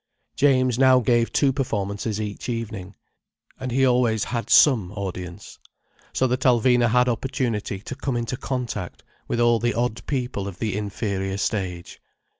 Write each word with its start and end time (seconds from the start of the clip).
James 0.35 0.79
now 0.79 0.99
gave 0.99 1.31
two 1.31 1.53
performances 1.53 2.19
each 2.19 2.49
evening—and 2.49 3.71
he 3.71 3.85
always 3.85 4.23
had 4.23 4.49
some 4.49 4.91
audience. 4.93 5.59
So 6.11 6.25
that 6.25 6.39
Alvina 6.39 6.89
had 6.89 7.07
opportunity 7.07 7.77
to 7.81 7.93
come 7.95 8.17
into 8.17 8.35
contact 8.35 9.03
with 9.27 9.39
all 9.39 9.59
the 9.59 9.75
odd 9.75 10.03
people 10.07 10.47
of 10.47 10.57
the 10.57 10.75
inferior 10.75 11.37
stage. 11.37 12.01